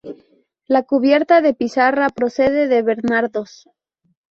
[0.65, 3.69] La cubierta de pizarra procede de Bernardos.